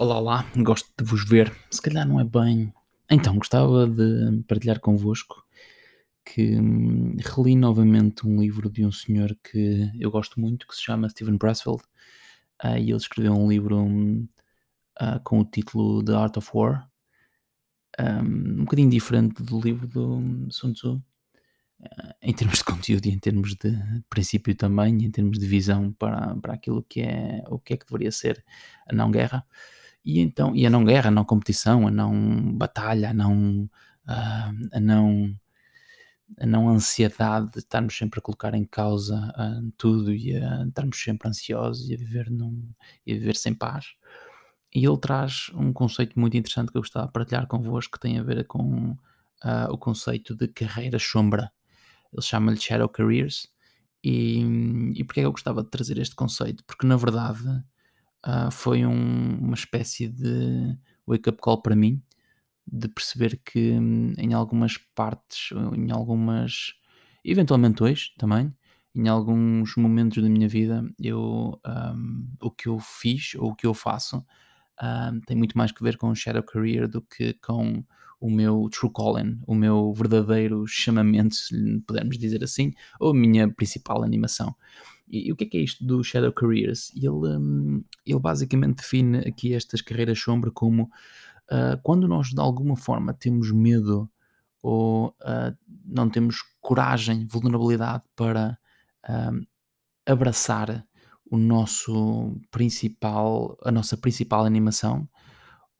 [0.00, 1.52] Olá, olá, gosto de vos ver.
[1.72, 2.72] Se calhar não é bem.
[3.10, 5.44] Então, gostava de partilhar convosco
[6.24, 10.82] que hum, reli novamente um livro de um senhor que eu gosto muito, que se
[10.82, 11.82] chama Steven Pressfield,
[12.60, 13.84] ah, e ele escreveu um livro
[15.00, 16.88] ah, com o título The Art of War,
[17.98, 21.02] um, um bocadinho diferente do livro do hum, Sun Tzu,
[21.82, 23.76] ah, em termos de conteúdo e em termos de
[24.08, 27.84] princípio também, em termos de visão para, para aquilo que é o que é que
[27.84, 28.44] deveria ser
[28.88, 29.44] a não-guerra.
[30.08, 33.68] E então, e a não guerra, a não competição, a não batalha, a não,
[34.06, 35.38] ah, a não,
[36.38, 40.98] a não ansiedade de estarmos sempre a colocar em causa ah, tudo e a estarmos
[40.98, 42.70] sempre ansiosos e a viver, num,
[43.06, 43.96] e a viver sem paz.
[44.74, 48.18] E ele traz um conceito muito interessante que eu gostava de partilhar convosco, que tem
[48.18, 48.96] a ver com
[49.42, 51.52] ah, o conceito de carreira sombra.
[52.10, 53.48] Ele chama-lhe Shadow Careers.
[54.02, 54.40] E,
[54.94, 56.64] e porquê é que eu gostava de trazer este conceito?
[56.64, 57.62] Porque na verdade
[58.28, 60.76] ah, foi um- uma espécie de
[61.08, 62.02] wake-up call para mim,
[62.66, 66.74] de perceber que hum, em algumas partes, em algumas,
[67.24, 68.54] eventualmente hoje também,
[68.94, 73.66] em alguns momentos da minha vida, eu, ahm, o que eu fiz ou o que
[73.66, 74.24] eu faço
[74.80, 77.84] ahm, tem muito mais que ver com o shadow career do que com
[78.20, 83.48] o meu true calling, o meu verdadeiro chamamento, se pudermos dizer assim, ou a minha
[83.52, 84.54] principal animação.
[85.10, 86.92] E, e o que é que é isto do Shadow Careers?
[86.94, 90.90] Ele, hum, ele basicamente define aqui estas carreiras sombra como
[91.50, 94.10] ah, quando nós de alguma forma temos medo
[94.62, 98.58] ou ah, não temos coragem, vulnerabilidade para
[99.04, 99.32] ah,
[100.06, 100.86] abraçar
[101.30, 105.08] o nosso principal, a nossa principal animação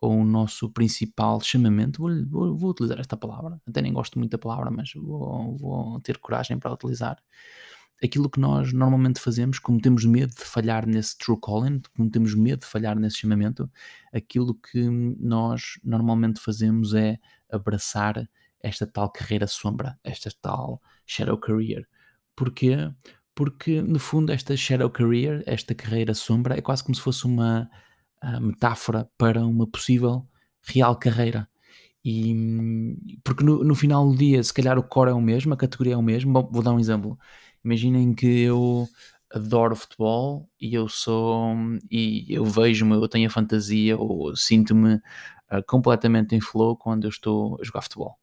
[0.00, 4.32] ou o nosso principal chamamento, vou, vou, vou utilizar esta palavra, até nem gosto muito
[4.32, 7.18] da palavra, mas vou, vou ter coragem para utilizar
[8.02, 12.34] aquilo que nós normalmente fazemos, como temos medo de falhar nesse true calling, como temos
[12.34, 13.70] medo de falhar nesse chamamento,
[14.12, 17.18] aquilo que nós normalmente fazemos é
[17.50, 18.28] abraçar
[18.60, 21.86] esta tal carreira sombra, esta tal shadow career.
[22.34, 22.76] Porquê?
[23.34, 27.70] Porque, no fundo, esta shadow career, esta carreira sombra, é quase como se fosse uma
[28.20, 30.26] ah, metáfora para uma possível
[30.62, 31.48] real carreira.
[32.08, 35.56] E, porque no, no final do dia, se calhar o core é o mesmo, a
[35.56, 36.32] categoria é o mesmo.
[36.32, 37.18] Bom, vou dar um exemplo.
[37.64, 38.86] Imaginem que eu
[39.28, 41.52] adoro futebol e eu sou
[41.90, 47.10] e eu vejo-me, eu tenho a fantasia ou sinto-me uh, completamente em flow quando eu
[47.10, 48.16] estou a jogar futebol.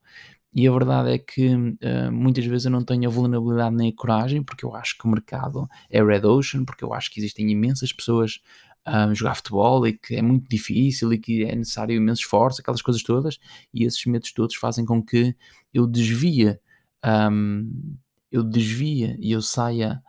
[0.55, 3.95] E a verdade é que uh, muitas vezes eu não tenho a vulnerabilidade nem a
[3.95, 7.51] coragem, porque eu acho que o mercado é red ocean, porque eu acho que existem
[7.51, 8.39] imensas pessoas
[8.85, 12.81] a jogar futebol e que é muito difícil e que é necessário imenso esforço, aquelas
[12.81, 13.39] coisas todas,
[13.73, 15.35] e esses medos todos fazem com que
[15.73, 16.57] eu desvie
[17.05, 17.97] um,
[18.31, 20.01] eu desvia e eu saia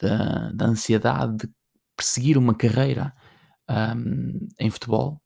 [0.00, 1.50] da, da ansiedade de
[1.96, 3.12] perseguir uma carreira
[3.68, 5.20] um, em futebol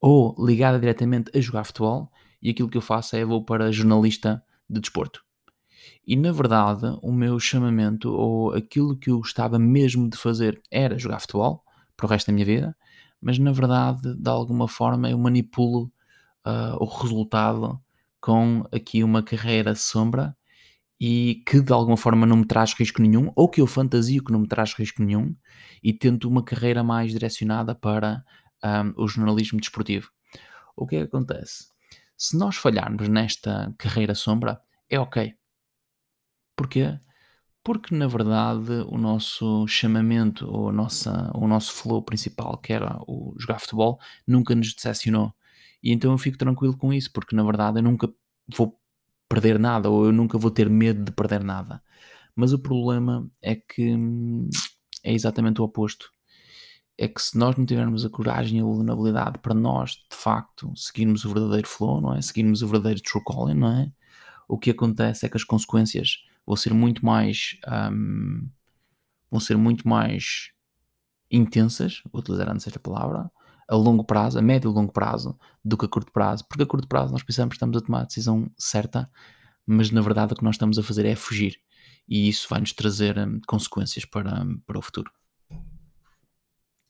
[0.00, 2.10] ou ligada diretamente a jogar futebol
[2.42, 5.24] e aquilo que eu faço é vou para jornalista de desporto.
[6.06, 10.98] E na verdade, o meu chamamento ou aquilo que eu gostava mesmo de fazer era
[10.98, 11.64] jogar futebol
[12.00, 12.76] para o resto da minha vida,
[13.20, 15.92] mas na verdade, de alguma forma, eu manipulo
[16.46, 17.80] uh, o resultado
[18.20, 20.36] com aqui uma carreira sombra
[20.98, 24.32] e que de alguma forma não me traz risco nenhum, ou que eu fantasio que
[24.32, 25.34] não me traz risco nenhum,
[25.82, 28.24] e tento uma carreira mais direcionada para
[28.64, 30.10] um, o jornalismo desportivo.
[30.76, 31.68] O que é que acontece?
[32.16, 34.60] Se nós falharmos nesta carreira sombra,
[34.90, 35.34] é ok.
[36.54, 36.98] Porquê?
[37.62, 43.34] Porque na verdade o nosso chamamento, ou nossa, o nosso flow principal, que era o
[43.38, 45.34] jogar futebol, nunca nos decepcionou.
[45.82, 48.08] E então eu fico tranquilo com isso, porque na verdade eu nunca
[48.56, 48.78] vou
[49.28, 51.82] perder nada, ou eu nunca vou ter medo de perder nada.
[52.34, 54.48] Mas o problema é que hum,
[55.04, 56.10] é exatamente o oposto.
[56.98, 60.72] É que se nós não tivermos a coragem e a vulnerabilidade para nós, de facto,
[60.76, 62.20] seguirmos o verdadeiro flow, não é?
[62.22, 63.92] Seguirmos o verdadeiro true calling, não é?
[64.48, 66.18] O que acontece é que as consequências
[66.50, 67.56] vão ser muito mais.
[67.68, 68.50] Um,
[69.30, 70.50] vão ser muito mais
[71.30, 73.30] intensas, antes esta palavra,
[73.68, 76.66] a longo prazo, a médio e longo prazo, do que a curto prazo, porque a
[76.66, 79.08] curto prazo nós pensamos que estamos a tomar a decisão certa,
[79.64, 81.60] mas na verdade o que nós estamos a fazer é fugir,
[82.08, 85.12] e isso vai nos trazer hum, consequências para, para o futuro.